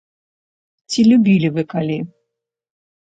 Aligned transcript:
Ці 0.93 0.99
любілі 1.09 1.51
вы 1.57 1.63
калі? 1.73 1.99